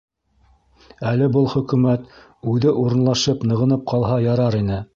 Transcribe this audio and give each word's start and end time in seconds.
Әле 1.09 1.27
был 1.35 1.45
хөкүмәт 1.51 2.07
үҙе 2.53 2.73
урынлашып, 2.85 3.47
нығынып 3.53 3.85
ҡалһа 3.93 4.21
ярар 4.27 4.59
ине. 4.65 4.81